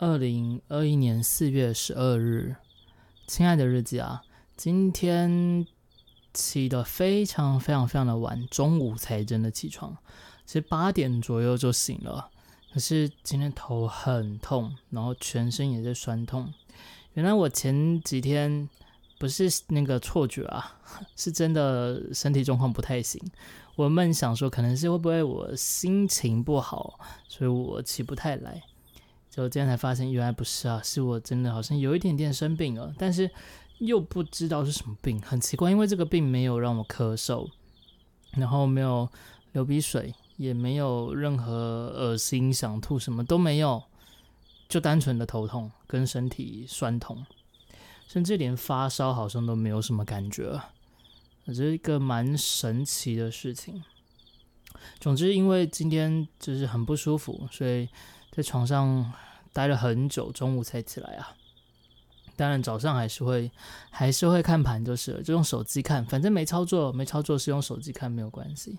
[0.00, 2.54] 二零二一年四月十二日，
[3.26, 4.22] 亲爱的日记啊，
[4.56, 5.66] 今天
[6.32, 9.96] 起的非常非常非常的晚，中午才真的起床，
[10.46, 12.30] 其实八点左右就醒了。
[12.72, 16.54] 可是今天头很痛，然后全身也在酸痛。
[17.14, 18.68] 原来我前几天
[19.18, 20.78] 不是那个错觉啊，
[21.16, 23.20] 是真的身体状况不太行。
[23.74, 28.62] 我梦想说，可能是会不会我心情不好，所以我起不太来。
[29.30, 33.30] 就今天才发现，原来不是啊，是我真的好像有一点点生病了，但是
[33.78, 37.48] 又不知道是什么病，很奇怪，因为这个病没有让我咳嗽，
[38.32, 39.08] 然后没有
[39.52, 41.52] 流鼻水，也没有任何
[41.94, 43.82] 恶心、想吐，什么都没有，
[44.68, 47.24] 就单纯的头痛跟身体酸痛，
[48.08, 50.60] 甚至连发烧好像都没有什么感觉，
[51.46, 53.84] 这是一个蛮神奇的事情。
[55.00, 57.88] 总之，因为今天就是很不舒服，所以
[58.38, 59.12] 在床上。
[59.50, 61.34] 待了很久，中午才起来啊。
[62.36, 63.50] 当然早上还是会
[63.90, 68.70] 还是会看盘，就是就用手机看，反正没操作，没操作是用手机看没有关系。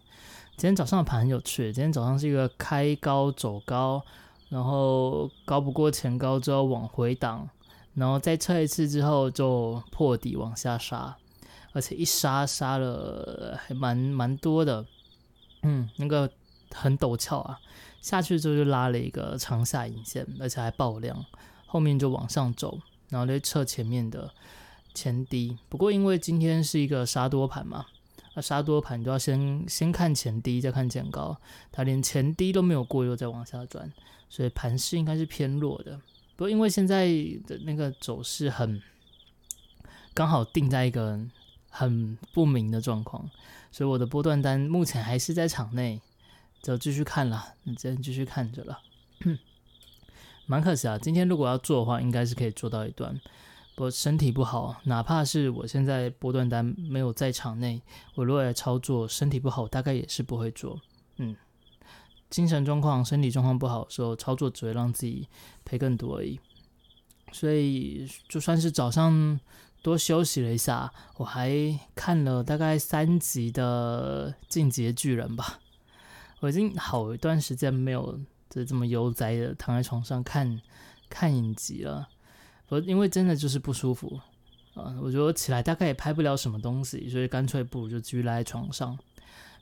[0.55, 4.01] 今天早上的盘很有趣，今天早上是一个开高走高，
[4.47, 7.49] 然后高不过前高之后往回挡，
[7.95, 11.17] 然后再测一次之后就破底往下杀，
[11.73, 14.85] 而且一杀杀了还蛮蛮多的，
[15.63, 16.29] 嗯，那个
[16.73, 17.59] 很陡峭啊。
[18.01, 21.25] 下去之后就拉了一个长下影线，而且还爆量，
[21.65, 24.31] 后面就往上走，然后再测前面的
[24.93, 25.57] 前低。
[25.67, 27.85] 不过因为今天是一个杀多盘嘛，
[28.35, 31.35] 那杀多盘就要先先看前低，再看前高。
[31.73, 33.91] 它连前低都没有过，又再往下转，
[34.29, 35.99] 所以盘势应该是偏弱的。
[36.37, 37.05] 不过因为现在
[37.45, 38.81] 的那个走势很
[40.13, 41.19] 刚好定在一个
[41.69, 43.29] 很不明的状况，
[43.73, 45.99] 所以我的波段单目前还是在场内。
[46.61, 48.79] 就继续看了，你今天继续看着了。
[50.45, 53.19] 蛮可惜啊，今天如果要做的话，应该是可以做到一段。
[53.75, 57.81] 不过身体不好，哪怕是我现在波段单没有在场内，
[58.15, 60.81] 我如果来操作，身体不好，大概也是不会做。
[61.17, 61.35] 嗯，
[62.29, 65.27] 精神状况、身体状况不好的时候，操作只会让自己
[65.63, 66.39] 赔更多而已。
[67.31, 69.39] 所以就算是早上
[69.81, 75.59] 多休息了一下，我还看了大概三集的《进阶巨人》吧。
[76.39, 78.17] 我已经好一段时间没有
[78.49, 80.61] 就这么悠哉的躺在床上看
[81.09, 82.07] 看影集了，
[82.69, 84.19] 我因为真的就是不舒服
[84.73, 88.97] 啊，我觉得我起来大概也拍不了什么东西，所以干脆不如就继续赖在床上。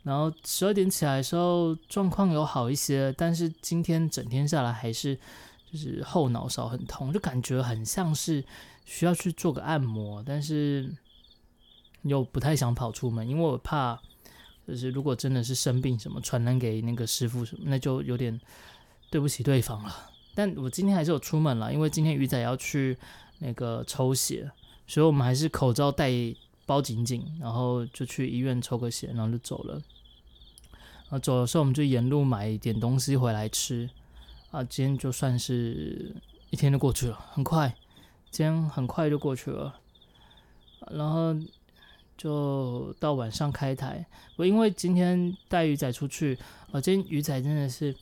[0.03, 5.17] 然后十二点起来的时候状况有好一些，但是今天整天下来还是
[5.71, 8.43] 就是后脑勺很痛，就感觉很像是
[8.85, 10.95] 需要去做个按摩，但是
[12.03, 13.99] 又不太想跑出门，因为我怕。
[14.67, 18.37] 就是如果真的是生病什么传染给那个师傅什么，那就有点
[19.09, 20.11] 对不起对方了。
[20.35, 22.97] 但我今天还是有出门了，因为今天鱼仔要去
[23.39, 24.51] 那个抽血，
[24.85, 26.11] 所以我们还是口罩戴
[26.65, 29.81] 包紧紧，然后就去医院抽个血，然后就走了。
[31.09, 33.89] 啊，走的时候我们就沿路买一点东西回来吃。
[34.51, 36.13] 啊，今天就算是
[36.49, 37.73] 一天就过去了，很快，
[38.29, 39.79] 今天很快就过去了。
[40.91, 41.33] 然后。
[42.17, 44.03] 就到晚上开台，
[44.35, 46.37] 我因为今天带鱼仔出去，
[46.71, 47.95] 我今天鱼仔真的是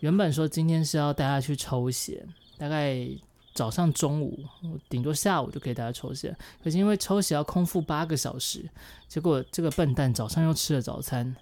[0.00, 3.06] 原本说今天是要带他去抽血，大概
[3.52, 8.68] 早上、中午，我顶多下午就可以带他抽血，可是因为抽血要空腹八个小时，
[9.06, 11.36] 结果这个笨蛋早上又吃了早餐，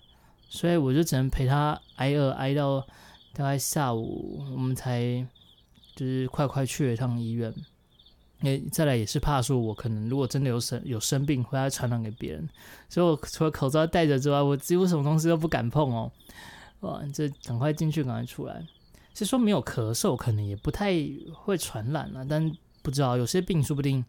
[0.48, 2.80] 所以我就只能陪他挨饿挨到
[3.32, 5.26] 大概下午，我们才
[5.94, 7.54] 就是快快去了一趟医院。
[8.42, 12.48] 诶，再来也是怕说，我可能如果真的有生有生病，会来传染给别人，
[12.88, 16.10] 所以我除了口罩戴着之外，我几乎什么东西都不敢碰哦。
[16.80, 18.66] 哇，这赶快进去，赶快出来。
[19.14, 20.94] 是说没有咳嗽，可能也不太
[21.32, 22.50] 会传染了，但
[22.82, 24.04] 不知道有些病说不定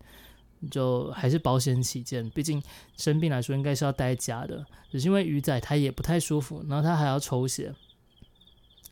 [0.72, 2.64] 就还是保险起见，毕竟
[2.98, 4.66] 生病来说应该是要待家的。
[4.90, 7.74] 只是因为鱼仔他也不太舒服，然后他还要抽血，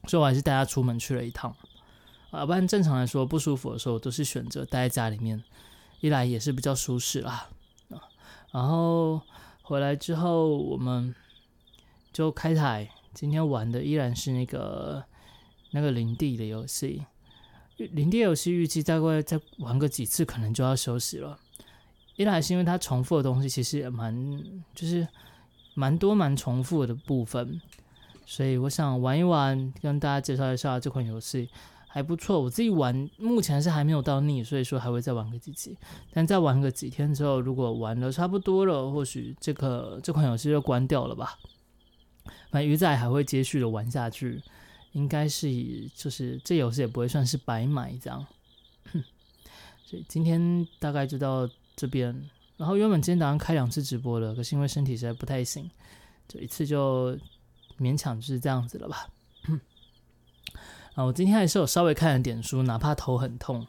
[0.06, 1.56] 所以我还是带他出门去了一趟。
[2.31, 5.44] 啊，不然正常来说不舒服的时候都是选择待在家里面，
[6.00, 7.50] 一来也是比较舒适啦。
[7.89, 8.01] 啊，
[8.51, 9.22] 然后
[9.62, 11.13] 回来之后我们
[12.13, 15.04] 就开台，今天玩的依然是那个
[15.72, 17.06] 那个林地的游戏。
[17.78, 21.38] 林地游戏预计大概再玩个几次，可能就要休息了。
[22.16, 24.13] 一来是因为它重复的东西其实也蛮，
[24.75, 25.07] 就是
[25.74, 27.60] 蛮多蛮重复的部分，
[28.25, 31.50] 所以我想玩一玩，跟大家介绍一下这款游戏。
[31.94, 35.78] 还不错，我自己玩目前是还没有到腻，所以说还会再玩个几集。
[36.14, 41.38] 但再玩个几天之后，如果玩的差不多了，或许这个这款游戏就关掉了吧。
[42.50, 44.42] 反正鱼仔还会继续的玩下去，
[44.94, 48.26] 应该是以就是这游戏也不会算是白买这样。
[49.84, 52.30] 所以今天大概就到这边。
[52.56, 55.70] 然后原本今天打算开两次直播的，可是因为身体实在不太行，
[56.30, 57.18] 就一次就
[57.78, 59.10] 勉强就是这样子了吧。
[60.94, 63.66] 啊，我今天还是有稍微看了点书，哪怕头很痛，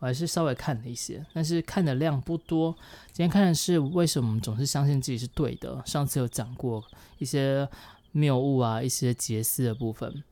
[0.00, 2.76] 我还是稍微看了一些，但是看的量不多。
[3.06, 5.82] 今天看的是为什么总是相信自己是对的。
[5.86, 6.84] 上次有讲过
[7.18, 7.66] 一些
[8.12, 10.22] 谬误啊，一些结思的部分。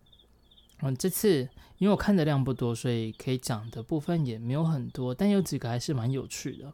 [0.83, 1.49] 嗯，这次
[1.79, 6.71] 因为我看的量不多，所以可以讲的部分也没有很多，但有几个还是蛮有趣的。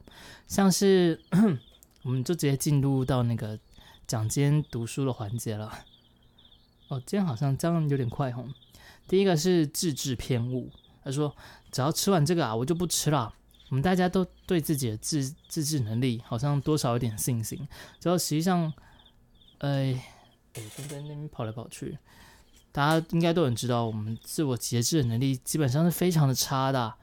[0.49, 1.21] 像是
[2.03, 3.57] 我们就直接进入到那个
[4.09, 5.73] 讲今天读书的环节了。
[6.89, 8.49] 哦，今天好像这样有点快哦。
[9.13, 10.73] 第一个是自制偏误，
[11.05, 11.37] 他说
[11.71, 13.35] 只要吃完这个啊，我就不吃了。
[13.69, 17.69] 我们大家都对自己的自自制能力好像多少有点信心，
[18.01, 18.73] 只要实际上，
[19.59, 20.03] 哎，
[20.55, 21.99] 哎，正在那边跑来跑去。
[22.73, 26.95] 大家应该都很知道，我们自我节制的能力基本上是非常的差的。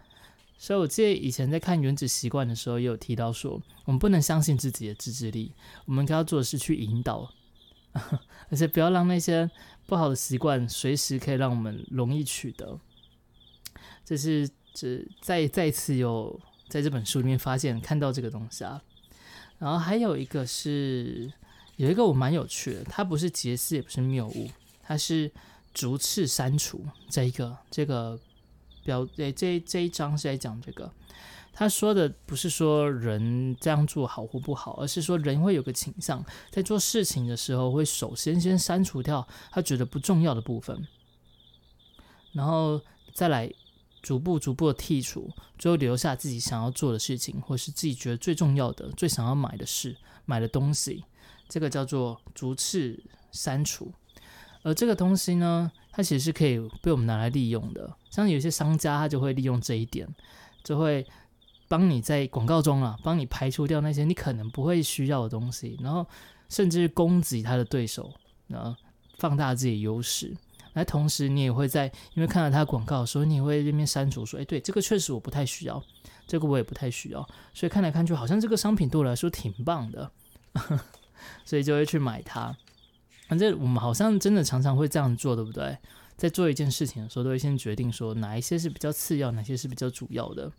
[0.58, 5.54] 所以我记得以前在看《原子习惯》的时候，也有提到说，我们不能相信自己的自制力，
[5.86, 7.32] 我们该要做的是去引导，
[8.50, 9.48] 而且不要让那些
[9.90, 12.80] 不好的习惯随时可以让我们容易取得。
[14.06, 16.40] 这是这再再次有
[16.70, 18.82] 在这本书里面发现看到这个东西啊。
[19.58, 21.34] 然后还有一个是
[21.76, 24.50] 有一个我蛮有趣的，它不是杰思，也不是谬误，
[24.84, 25.32] 它是。
[25.72, 28.20] 逐次删除这一个这个
[28.84, 30.92] 表诶，这这一章是在讲这个。
[31.52, 40.88] 他说的不是说人这样做好或不好，而是说人会有个倾向，在做事情的时候会首先先删除掉他觉得不重要的部分，
[42.32, 42.80] 然后
[43.14, 43.52] 再来
[44.02, 51.04] 逐步逐步的剔除，最后留下自己想要做的事情，或是自己觉得最重要的、最想要买的事、买的东西。
[51.50, 53.92] 这个叫做逐次删除。
[54.62, 57.92] 而这个东西呢，它其实是可以被我们拿来利用的。
[58.10, 60.08] 像有些商家，他就会利用这一点，
[60.64, 61.06] 就会
[61.68, 66.06] 帮你在广告中啊，帮你排除掉那些你可能不会需要的东西，然后
[66.50, 68.14] 甚至攻击他的对手，
[68.48, 68.76] 然后
[69.18, 70.36] 放大自己优势。
[70.74, 75.84] 来，同时你也会在因为看到他广告，所以你会这边删除说：“哎，对，这个确实我不太需要，
[76.28, 80.12] 这个我也不太需要。”所以看来看去，好像这个商品对我来说挺棒的，
[81.44, 82.56] 所以就会去买它。
[83.30, 85.78] 反正我们好像真的常常会这样做，对不对？
[86.18, 90.52] 在做一件事情的时候，都会先决定说哪一些是比较次要，哪些是比较主要的。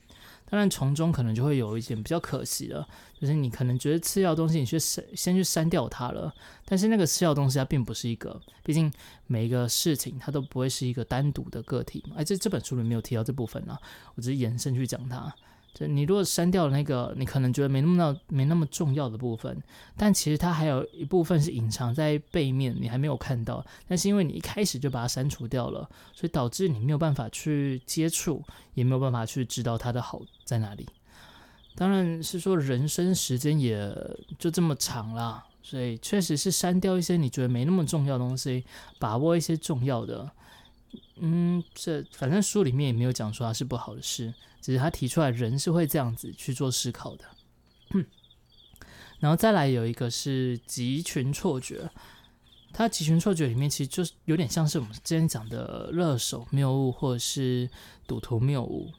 [0.48, 2.86] 当然，从中可能就会有一点比较可惜的，
[3.20, 6.32] 就是你可能觉得次要东西，你去删，先去删掉它了。
[6.64, 8.90] 但是那个次要东西，它并不是一个，毕竟
[9.26, 12.14] 每一个事情它都不会是一个单独的个体嘛。
[12.18, 13.78] 哎，这这本书里没有提到这部分啊，
[14.14, 15.32] 我只是延伸去讲它。
[15.72, 19.62] 就你如果删掉了那个你可能觉得没那么没那么重要的部分，
[19.96, 23.64] 但其实它还有一部分是隐藏在背面，你还没有看到。
[23.86, 28.42] 但是因为你一开始就把它删除掉了，所以导致你没有办法去接触，
[28.74, 30.86] 也没有办法去知道它的好在哪里。
[31.76, 33.94] 当然是说人生时间也
[34.38, 38.64] 就这么长啦，所以确实是删掉一些你觉得没那么重要的东西，
[38.98, 40.30] 把握一些重要的。
[41.16, 44.32] 嗯，这反正书里面也没有讲说它是不好的事。
[44.60, 47.24] 只是他提出来，人是会这样子去做思考的。
[49.18, 51.90] 然后再来有一个是集群错觉，
[52.70, 57.70] 它集群错觉里面其实就是有点像是我们之前讲的热手谬误或者是
[58.06, 58.92] 赌徒谬误，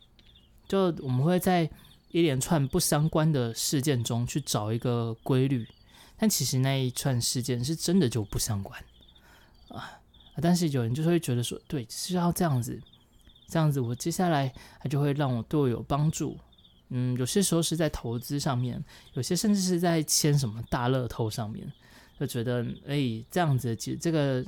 [0.67, 1.69] 就我们会在
[2.10, 5.67] 一连串不相关的事件中去找一个规律，
[6.17, 8.83] 但其实那一串事件是真的就不相关
[9.69, 10.00] 啊。
[10.39, 12.79] 但是有人就会觉得说，对，是要这样子。
[13.47, 16.38] 这样子，我接下来它就会让我对我有帮助。
[16.88, 18.81] 嗯，有些时候是在投资上面，
[19.13, 21.69] 有些甚至是在签什么大乐透上面，
[22.17, 24.45] 就觉得哎，这样子，其实这个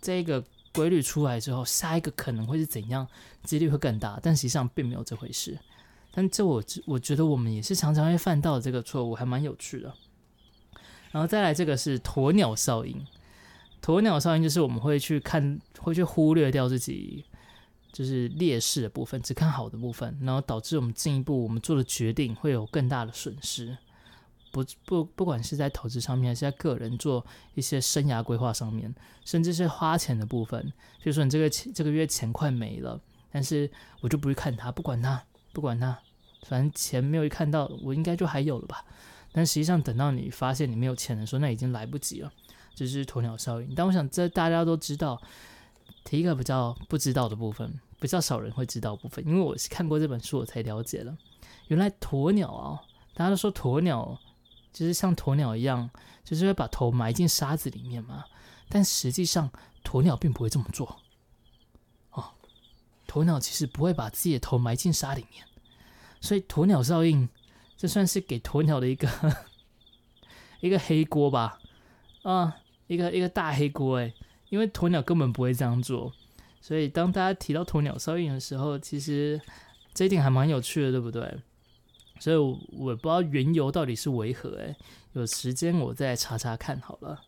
[0.00, 3.06] 这个规律出来之后，下一个可能会是怎样，
[3.44, 4.18] 几率会更大。
[4.20, 5.56] 但实际上并没有这回事。
[6.12, 9.94] 但这我我觉得我们也是常常会犯到这个错误，还蛮有趣的。
[11.12, 13.04] 然后再来这个是鸵鸟效应，
[13.82, 17.24] 鸵鸟效应就是我们会去看，会去忽略掉自己。
[17.92, 23.76] 就是劣势的部分，只看好的部分，然后导致我们进一步我们做的决定会有更大的损失。
[24.52, 28.94] 不不，不管是在投资上面，还是在个人做一些生涯规划上面，
[29.24, 30.72] 甚至是花钱的部分，
[31.02, 32.98] 就说你这个钱这个月钱快没了，
[33.32, 33.68] 但是
[34.00, 35.20] 我就不会看它，不管它，
[35.52, 35.98] 不管它，
[36.44, 38.84] 反正钱没有看到，我应该就还有了吧。
[39.32, 42.32] 但实际上等到你发现你没有钱的时候，那已经来不及了，
[42.86, 43.74] 这是鸵鸟效应。
[43.74, 45.20] 但我想这大家都知道。
[46.02, 51.16] 提一个比较不知道的部分，比较少人会知道部分，因为我是看过这本书，我才了解了。
[51.68, 52.80] 原来鸵鸟啊，
[53.14, 54.18] 大家都说鸵鸟
[54.72, 55.90] 就是像鸵鸟一样，
[56.24, 58.24] 就是会把头埋进沙子里面嘛。
[58.70, 59.50] 但实际上，
[59.84, 60.96] 鸵鸟并不会这么做。
[63.06, 65.44] 鸵鸟其实不会把自己的头埋进沙里面，
[66.20, 67.28] 所以鸵鸟效应
[67.76, 69.08] 这算是给鸵鸟的一个
[70.60, 71.60] 一个黑锅吧？
[72.22, 72.56] 啊，
[72.90, 74.12] 一个一个大黑锅诶，
[74.48, 76.12] 因为鸵鸟根本不会这样做。
[76.60, 79.40] 所以当大家提到鸵鸟效应的时候，其实
[79.94, 81.38] 这一点还蛮有趣的，对不对？
[82.18, 84.74] 所以我我不知道缘由到底是为何，诶，
[85.12, 87.22] 有时间我再查查看好了。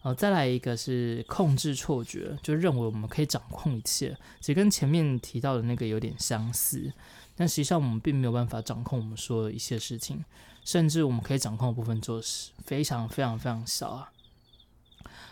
[0.00, 6.90] 哦，再来一个是控制错觉，就认为我们可以掌控一切，其实跟前面提到的那个有点相似，
[7.36, 10.24] 但实际上我们并没有办法掌控我们说的一些事情，
[10.64, 14.10] 甚至我们可以掌控的部分就是非常非常非常少啊。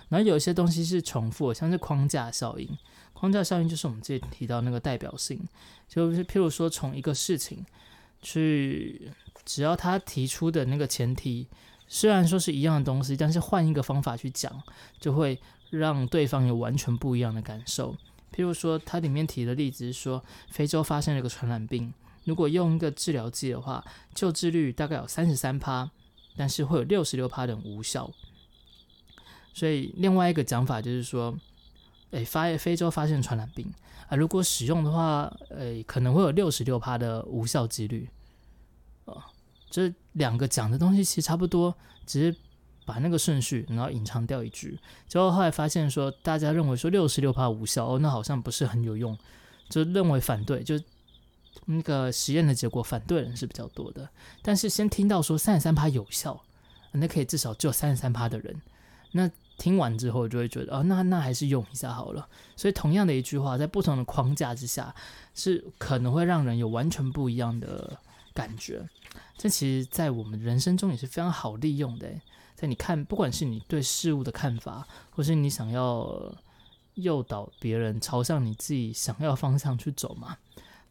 [0.08, 2.68] 然后有一些东西是重复，像是框架效应。
[3.12, 5.40] 框架效应就是我们之前提到那个代表性，
[5.88, 7.64] 就是譬如说从一个事情
[8.20, 9.10] 去，
[9.44, 11.46] 只要他提出的那个前提
[11.88, 14.62] 虽然说是一样的东西，但是换一个方法去讲，
[15.00, 17.96] 就会让对方有完全不一样的感受。
[18.34, 21.94] 譬如说，它里面提的例子是说，非洲发生了一个传染病，
[22.24, 23.82] 如果用一个治疗剂的话，
[24.14, 25.90] 救治率大概有三十三趴，
[26.36, 28.10] 但是会有六十六趴的无效。
[29.56, 31.34] 所以另外一个讲法就是说，
[32.10, 33.72] 诶，发非洲发现传染病
[34.06, 38.06] 啊，如果使用的话，诶，可能会有六十六趴的无效几率，
[39.06, 39.32] 啊，
[39.70, 42.36] 这两个讲的东西其实差不多，只是
[42.84, 49.16] 把那个顺序然后隐藏掉一句，结果后来发现说，大家认为说六十六趴无效哦，那好像不是很有用，
[49.70, 50.78] 就认为反对，就
[51.64, 54.06] 那个实验的结果反对人是比较多的，
[54.42, 56.44] 但是先听到说三十三趴有效，
[56.92, 58.60] 那可以至少救三十三趴的人，
[59.16, 59.30] 那。
[59.58, 62.28] 听完之后就会觉得，哦，那那还是用一下好了。
[62.56, 64.94] 所以同样的一句话，在不同的框架之下，
[65.34, 67.98] 是可能会让人有完全不一样的
[68.34, 68.86] 感觉。
[69.38, 72.06] 这其实，在我们人生中也是非常好利用的。
[72.54, 76.34] 在你看，不管是你对事物的看法，或是你想要
[76.96, 80.36] 诱导别人朝向你自己想要方向去走嘛，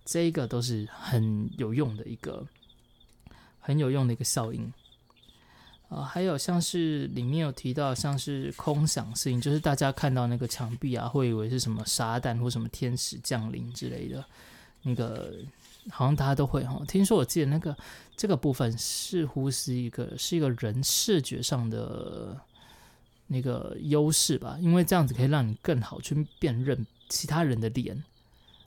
[0.03, 2.43] 这一个都是很有用的一个
[3.59, 4.73] 很有用的一个效应。
[5.87, 14.25] 啊，还有像是里面有提到，像是空想性，就是大家看到那个墙壁啊，会以为是什么撒旦或什么天使降临之类的，
[14.81, 15.35] 那个
[15.91, 16.81] 好像大家都会哈。
[16.87, 17.77] 听说我记得那个
[18.17, 22.35] 这个部分似乎是一个是一个人视觉上的
[23.27, 27.95] 那个优势吧，因为这样子可以让你更好去辨认其他人的脸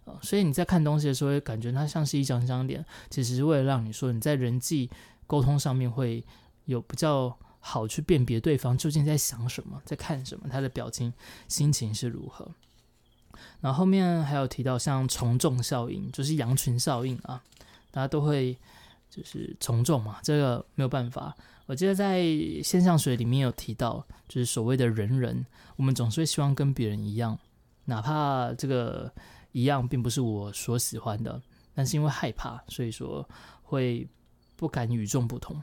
[0.04, 4.88] 啊，所以你在看东西的时候，会感觉它像是一张张脸，其实是为了让你说你在人际
[5.26, 6.22] 沟通上面会。
[6.68, 11.12] 有比较好去辨别对方究竟在想什么，在看什么，他的表情、
[11.48, 12.46] 心情是如何。
[13.60, 17.42] 然后后面还有提到像从众效应，就是羊群效应啊，
[17.90, 18.56] 大家都会
[19.08, 21.34] 就是从众嘛，这个没有办法。
[21.66, 22.22] 我记得在
[22.62, 25.44] 现象学里面有提到，就是所谓的人人，
[25.76, 27.38] 我们总是会希望跟别人一样，
[27.86, 29.10] 哪怕这个
[29.52, 31.40] 一样并不是我所喜欢的，
[31.74, 33.26] 但是因为害怕，所以说
[33.62, 34.06] 会
[34.56, 35.60] 不敢与众不同。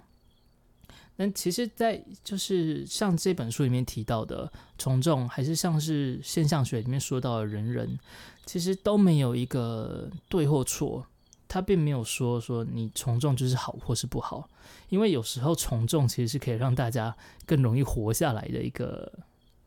[1.17, 7.97] 但其实，在就是像这本书里面提到的从众，还是像是现象学里面说到的人人，
[8.45, 11.05] 其实都没有一个对或错。
[11.47, 14.49] 他并没有说说你从众就是好或是不好，
[14.89, 19.09] 因为有时候从众其实是可以让大家更容易活下来的一个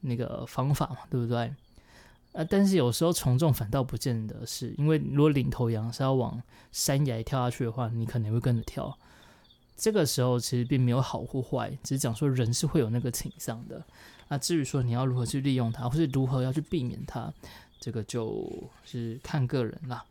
[0.01, 1.51] 那个方法嘛，对不对？
[2.33, 8.99] 呃，但是有时候从众反倒不见得是，因为如果领头羊是要往山崖跳下去的话，你可能会跟着跳。
[9.79, 13.81] 这个时候其实并没有好或坏，只是讲说人是会有那个倾向的。
[14.27, 17.33] 那至于说你要如何去利用它，或是如何要去避免它，
[17.79, 20.05] 这个就是看个人啦。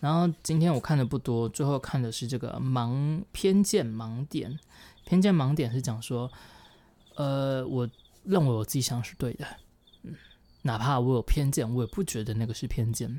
[0.00, 4.58] 然后今天我看的不多，最后看的是这个盲偏见盲点。
[5.04, 6.30] 偏见盲点是讲说，
[7.16, 7.88] 呃，我
[8.24, 9.46] 认为我自己想是对的，
[10.02, 10.14] 嗯，
[10.62, 13.18] 哪怕我有偏见，我也不觉得那个是偏见。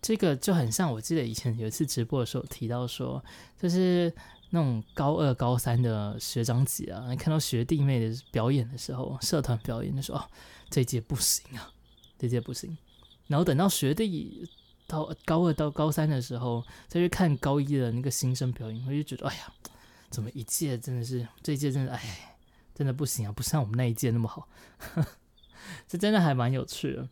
[0.00, 3.22] 这个就很像，我记得以前有一次直播的时候提到说，
[3.60, 4.12] 就是
[4.50, 10.30] 那种高二、高三的学长姐啊，看到学弟妹的表演的时候，社团表演的时候，哦，
[10.70, 11.72] 这届不行啊，
[12.16, 12.78] 这届不行。
[13.26, 14.48] 然后等到学弟
[14.86, 19.52] 到高二到高三的时候，再去看高一的那个新生表演，我就觉得，哎呀，
[20.10, 22.36] 怎么一届真的是这届真的，哎，
[22.72, 24.48] 真的不行啊，不像我们那一届那么好。
[25.88, 27.08] 这真的还蛮有趣的，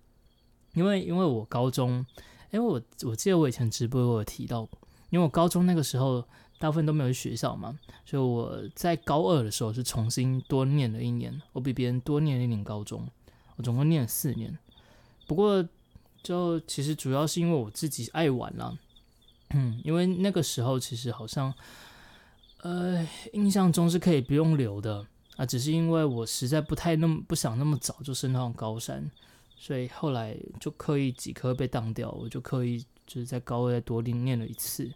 [0.74, 2.06] 因为因为我高中。
[2.50, 4.68] 因为我我记得我以前直播我有提到，
[5.10, 6.24] 因为我高中那个时候
[6.58, 13.06] 大部分都没有去学校嘛，所以我在高二的时候是重新多念了一年，我比别人多念了一年高中，
[13.56, 14.56] 我总共念了四年。
[15.26, 15.66] 不过
[16.22, 18.72] 就其实主要是因为我自己爱玩啦，
[19.50, 21.52] 嗯，因为那个时候其实好像，
[22.62, 25.04] 呃，印象中是可以不用留的
[25.36, 29.10] 啊，只是因为我实在不太那么不想那么早就升上高三。
[29.56, 34.90] 所以后来就刻意几科被当掉，我就刻意就是在高二多念念了一次。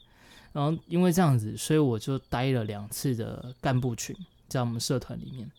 [0.52, 4.14] 然后因为这样子，所以我就待了两次的干部群，
[4.48, 5.50] 在我们社团里面。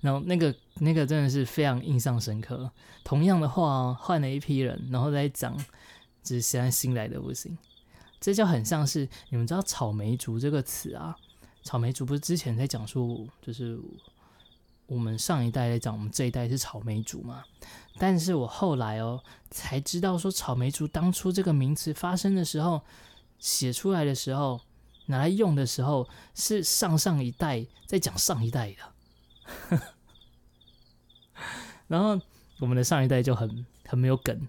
[0.00, 2.70] 然后那个那个真的是非常印象深刻。
[3.04, 5.56] 同样的话，换了一批人，然后再讲，
[6.22, 7.56] 就是现在新来的不行。
[8.20, 11.16] 这就很像是你们知道“草莓族”这个词啊？
[11.62, 13.78] 草莓族不是之前在讲述，就是
[14.90, 17.44] 我们上一代在讲我们这一代是草莓族嘛？
[17.98, 22.82] 但是我后来哦才知道，说草莓族当初这个名词发生的时候。
[23.38, 24.60] 写出来的时候，
[25.06, 28.76] 拿来用的时候，是上上一代在讲上一代
[29.70, 29.78] 的，
[31.88, 32.20] 然后
[32.58, 34.46] 我们的上一代就很很没有梗，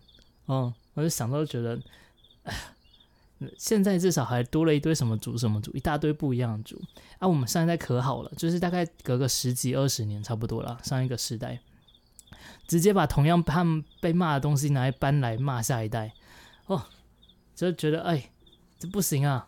[0.48, 1.82] 哦，我就想到觉得，
[3.58, 6.82] 现在至少还多了一堆什么组什么组，一大堆不一样的组，
[7.20, 11.60] 啊，我们上一代可好了，就是大概隔个十几二十年差不多了，上一个时代，
[12.68, 16.14] 直接把同样他们被骂的东西拿来搬来骂下一代，
[16.66, 16.84] 哦，
[17.56, 18.30] 就觉得哎。
[18.82, 19.48] 这不行啊，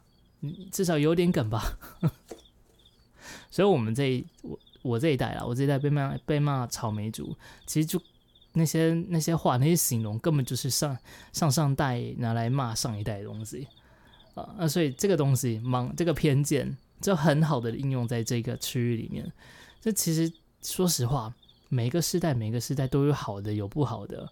[0.71, 1.79] 至少有点梗吧。
[3.49, 7.35] 所以，我们这我我这一代啦，我这一代被骂被骂草莓族，
[7.65, 7.99] 其实就
[8.51, 10.95] 那些那些话那些形容，根本就是上
[11.31, 13.67] 上上代拿来骂上一代的东西
[14.35, 14.55] 啊。
[14.57, 19.31] 那所以这个东西，盲这个偏见，就很好的应用在这个区域里面。
[19.81, 21.33] 这其实说实话，
[21.69, 24.31] 每个时代每个时代都有好的，有不好的。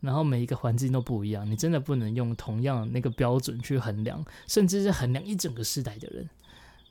[0.00, 6.28] 然后每一个环境都不一样，你真的不能用同样那个标准去衡量，甚至是衡量一整个时代的人。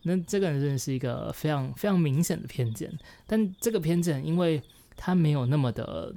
[0.04, 2.92] 那这个人真的是一个非常非常明显的偏见。
[3.26, 4.62] 但这个偏见，因为
[4.98, 6.14] 它没有那么的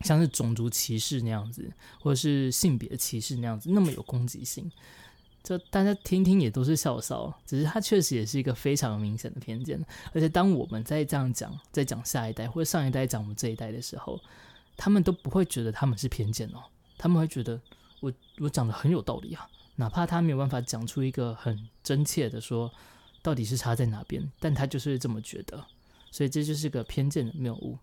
[0.00, 4.68] 像是种族歧视那样子，或者是性别歧视那样子那么有攻击性，
[5.46, 7.32] 就大家听听也都是笑骚。
[7.46, 9.80] 只是它确实也是一个非常明显的偏见。
[10.12, 14.20] 而且当我们在这样讲，在讲下一代或者上一代讲我们这一代的时候，
[14.76, 16.58] 他们都不会觉得他们是偏见哦，
[16.98, 17.60] 他们会觉得
[18.00, 22.68] 我我讲的很有道理啊，哪怕他没有办法讲出一个很真切的说
[23.22, 25.64] 到底是差在哪边，但他就是这么觉得，
[26.10, 27.78] 所以这就是个偏见的谬误。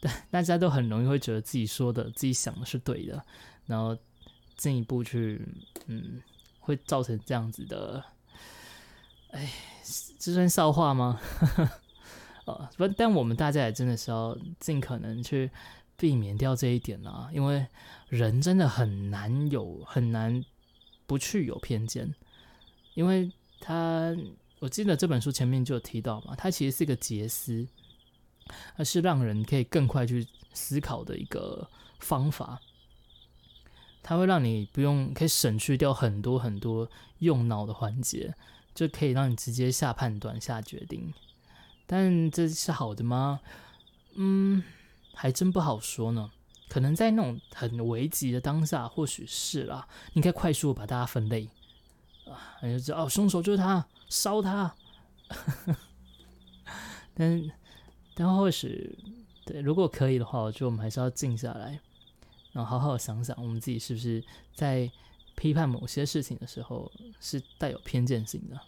[0.00, 3.24] 但大家都很容易会觉得自己说的、自己想的是对的，
[3.66, 3.96] 然后
[4.56, 5.40] 进一步去
[5.86, 6.20] 嗯，
[6.64, 8.04] 会造成这样子的，
[9.30, 9.48] 哎，
[10.18, 11.20] 这算笑话吗？
[12.46, 15.50] 呃，不，但我们大家也真的是要尽可能去。
[15.96, 17.64] 避免掉这一点啦，因为
[18.08, 20.44] 人真的很难有很难
[21.06, 22.12] 不去有偏见，
[22.94, 24.12] 因为他
[24.58, 27.64] 我记得这本书前面就有提到嘛，它其实是一个杰思，
[28.76, 32.60] 它是让人可以更快去思考的一个方法，
[34.04, 36.88] 它会让你不用可以省去掉很多很多
[37.18, 38.32] 用脑的环节，
[38.72, 41.12] 就可以让你直接下判断下决定，
[41.86, 43.40] 但这是好的吗？
[44.14, 44.62] 嗯。
[45.16, 46.28] 还真不好说呢，
[46.68, 51.48] 可能在那种很危急的当下，或许是啦，应该快速把大家分类
[52.26, 54.74] 啊，就知道哦，凶手就是他，烧他。
[57.14, 57.50] 但
[58.16, 58.98] 但或许
[59.46, 61.78] 对，如果可以的话，我觉得我们还是要静下来，
[62.54, 64.90] 然后好好想想，我们自己是不是在
[65.34, 66.90] 批判某些事情的时候
[67.20, 68.58] 是带有偏见性的。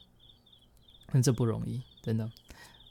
[1.13, 2.31] 那这不容易，真的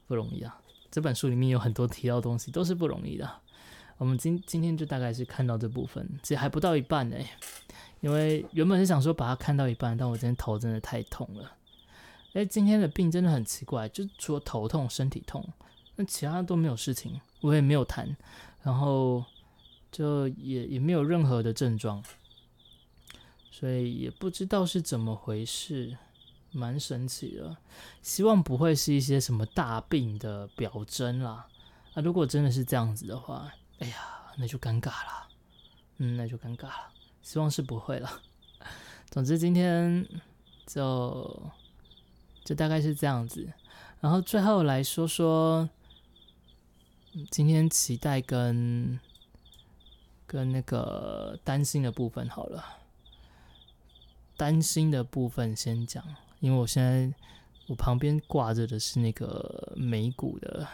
[0.08, 0.60] 不容易啊！
[0.90, 3.30] 这本书里面有很多提到东西，都是不容易的。
[3.98, 7.18] 我们今今天就大概是看到这部分，其实还不到一半呢，
[8.00, 11.52] 因为原本是想说把它看到一半，但我今天头真的太痛了。
[12.34, 15.46] 哎，今天的病真的很奇怪，就除了头痛、身体痛，
[15.96, 18.16] 那其他都没有事情，我也没有痰，
[18.64, 19.24] 然后
[19.96, 22.04] 就也也没有任何的症状，
[23.50, 25.98] 所以也不知道是怎么回事，
[26.52, 27.56] 蛮神奇的。
[28.02, 31.48] 希望不会是一些什么大病的表征啦。
[31.94, 33.96] 啊如果真的是这样子的话，哎呀，
[34.38, 35.30] 那就尴尬了，
[36.00, 36.92] 嗯，那就尴尬了。
[37.22, 38.22] 希望是不会了。
[39.10, 40.06] 总之今天
[40.68, 41.42] 就
[42.44, 43.50] 就大概是这样子。
[44.02, 45.70] 然后最后来说说
[47.32, 49.00] 今天期待跟
[50.36, 52.62] 跟那个担心的部分好了。
[54.36, 56.04] 担心的部分先讲，
[56.42, 57.10] 因为我现在
[57.68, 60.68] 我旁边挂着的是那个美股的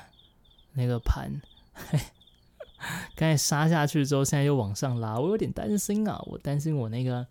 [0.74, 1.40] 那个盘。
[3.16, 6.20] 刚才杀下去之后，现在又往上拉，我有点担心啊！
[6.26, 7.28] 我担心我那个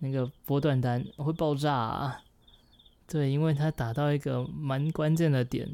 [0.00, 1.72] 那个波段单会爆炸。
[1.72, 2.22] 啊。
[3.08, 5.66] 对，因为它打到一个蛮关键的点，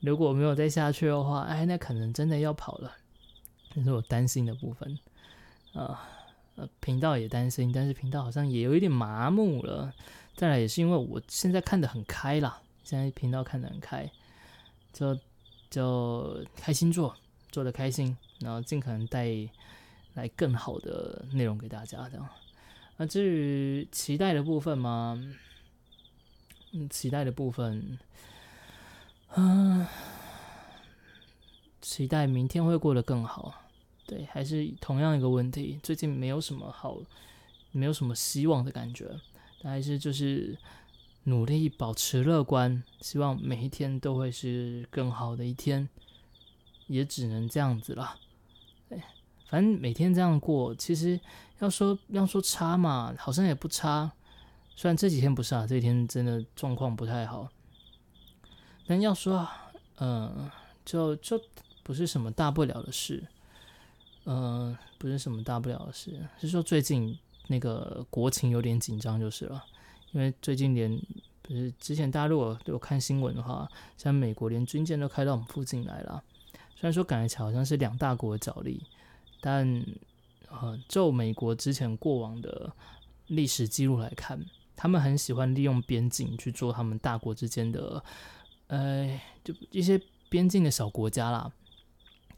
[0.00, 2.96] 如果没有再下去的话，哎，那可能真的要跑了。
[3.74, 4.98] 这是我担心的部分
[5.74, 6.08] 啊。
[6.56, 9.92] 呃，频道也担心，但是频道好像也有一点麻木了。
[10.36, 14.10] 再来也是因为我现在看得很开啦，现在频道看得很开，
[14.92, 15.18] 就
[15.70, 17.16] 就开心做。
[17.52, 19.26] 做的开心，然后尽可能带
[20.14, 22.08] 来更好的内容给大家。
[22.08, 22.28] 这样，
[22.96, 25.20] 那至于期待的部分吗？
[26.70, 27.98] 嗯，期待的部分，
[29.34, 29.84] 嗯，
[31.80, 33.59] 期待明天会过得更好。
[34.10, 36.98] 对，还是同样一个问题，最近没有什么好，
[37.70, 39.08] 没有什么希望的感觉，
[39.62, 40.58] 但还是就是
[41.22, 45.88] 努力保持乐观，希望每一天都会是更好的一天，
[46.88, 48.18] 也只能这样子了。
[48.88, 49.00] 对，
[49.48, 51.20] 反正每天这样过，其实
[51.60, 54.10] 要说要说差嘛，好像也不差。
[54.74, 57.48] 虽然这几天不是啊，这几天真的状况不太好，
[58.88, 59.46] 但要说，
[60.00, 60.50] 嗯，
[60.84, 61.40] 就就
[61.84, 63.24] 不是什么大不了的事。
[64.24, 69.64] 呃，不是什么大不了的事，是说最近那个国情有点紧张就是了。
[70.12, 71.00] 因为最近连
[71.40, 76.22] 不是之前大家如果有看新闻的话，像美国连军舰都开到我们附近来了。
[76.74, 78.84] 虽然说感觉起来好像是两大国的角力，
[79.40, 79.84] 但
[80.48, 82.72] 呃，就美国之前过往的
[83.28, 88.02] 历史记录来看，他们很喜欢利用边境去做他们大国之间的，
[88.66, 91.52] 呃，就一些边境的小国家啦。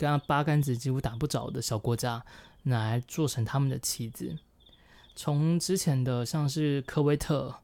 [0.03, 2.25] 跟八竿子几乎打不着的小国家，
[2.65, 4.37] 拿来做成他们的棋子。
[5.15, 7.55] 从之前的像是科威特，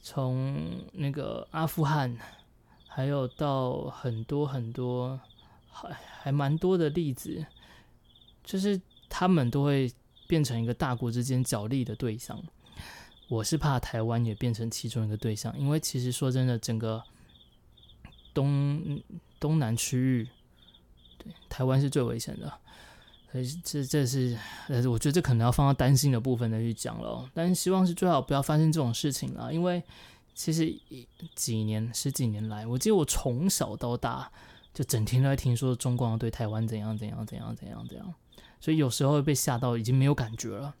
[0.00, 2.16] 从那个阿富汗，
[2.86, 5.18] 还有到很多很多，
[5.68, 7.44] 还还蛮多的例子，
[8.44, 9.92] 就是他们都会
[10.28, 12.40] 变成一个大国之间角力的对象。
[13.28, 17.02] 我是怕台湾也变成其中一个对象，因为其实说真的，整个
[18.32, 19.02] 东
[19.40, 20.28] 东南区域。
[21.48, 22.52] 台湾是最危险的，
[23.30, 24.36] 所以这这是，
[24.68, 27.28] 呃，我觉得这可能要放到担心的部分来去讲了。
[27.34, 29.82] 但是希望是最好不要发生这种事情了，因为
[30.34, 30.74] 其实
[31.34, 34.30] 几年十几年来，我记得我从小到大
[34.72, 38.14] 就整天都在听说中共对台湾怎样怎样怎样怎样怎样，
[38.60, 40.74] 所以有时候被吓到已经没有感觉了。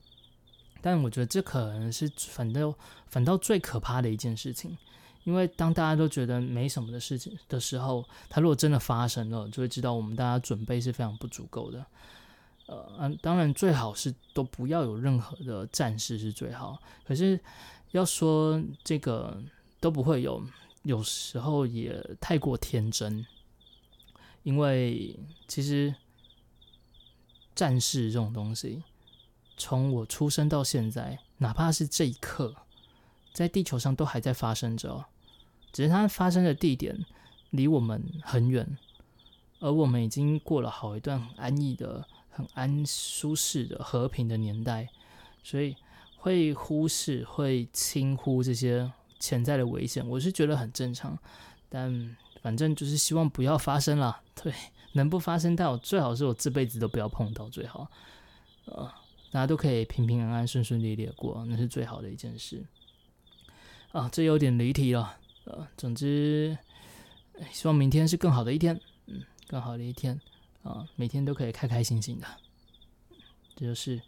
[0.80, 2.74] 但我觉得这可能是反倒
[3.06, 4.76] 反倒最可怕的一件事情。
[5.24, 11.84] 因为当大家都觉得没什么的事情的时候，它如果真的发生了，就会知道我们大家准备是非常不足够的。
[12.66, 16.78] 呃，嗯，当然最好是都不要有任何的战事是最好。
[17.06, 17.38] 可是
[17.90, 19.42] 要说这个
[19.80, 20.42] 都不会有，
[20.82, 23.26] 有时候也太过天真。
[24.42, 25.94] 因为其实
[27.54, 28.82] 战事这种东西，
[29.56, 32.54] 从我出生到现在，哪怕是这一刻，
[33.32, 35.06] 在地球上都还在发生着。
[35.74, 37.04] 只是它发生的地点
[37.50, 38.78] 离我们很远，
[39.58, 44.88] 而我们已经过了好一段很安逸的、很安舒适的和平的年代，
[45.42, 45.76] 所以
[46.16, 51.18] 会忽视、会轻忽这些潜在的危险，我是觉得很正常。
[51.68, 54.54] 但反正就是希望不要发生了， 对，
[54.92, 57.90] 能不发生但我最好是我这辈子都不要碰到最好，
[58.66, 58.88] 呃，
[59.32, 62.64] 大家都可以平平安安、顺顺利利的过，那是最好的一件事。
[63.90, 65.16] 啊，这有点离题了。
[65.44, 66.56] 呃，总之，
[67.52, 70.20] 希望明天是更好的一天，嗯，更好的一天
[70.62, 72.26] 啊，每天都可以开开心心的，
[73.54, 74.00] 这就是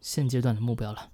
[0.00, 1.10] 现阶段的目标了。